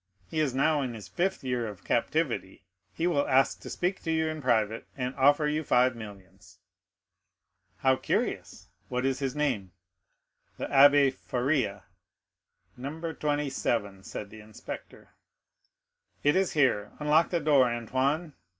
[0.31, 4.11] He is now in his fifth year of captivity; he will ask to speak to
[4.11, 6.57] you in private, and offer you five millions."
[7.77, 9.73] "How curious!—what is his name?"
[10.57, 11.83] "The Abbé Faria."
[12.75, 13.13] "No.
[13.13, 15.11] 27," said the inspector.
[16.23, 18.33] "It is here; unlock the door, Antoine."